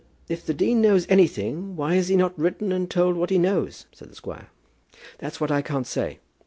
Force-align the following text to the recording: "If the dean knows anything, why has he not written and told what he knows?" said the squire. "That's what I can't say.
"If 0.27 0.43
the 0.43 0.55
dean 0.55 0.81
knows 0.81 1.05
anything, 1.09 1.75
why 1.75 1.93
has 1.93 2.07
he 2.07 2.15
not 2.15 2.35
written 2.35 2.71
and 2.71 2.89
told 2.89 3.15
what 3.17 3.29
he 3.29 3.37
knows?" 3.37 3.85
said 3.91 4.09
the 4.09 4.15
squire. 4.15 4.47
"That's 5.19 5.39
what 5.39 5.51
I 5.51 5.61
can't 5.61 5.85
say. 5.85 6.17